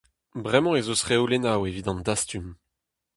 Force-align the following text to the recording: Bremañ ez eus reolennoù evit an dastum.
Bremañ 0.45 0.75
ez 0.81 0.87
eus 0.91 1.01
reolennoù 1.09 1.61
evit 1.69 1.87
an 1.91 1.99
dastum. 2.05 2.47